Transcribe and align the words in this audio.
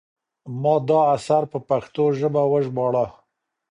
ما 0.61 0.75
دا 0.89 0.99
اثر 1.15 1.43
په 1.51 1.57
پښتو 1.69 2.03
ژبه 2.19 2.41
وژباړه. 2.51 3.05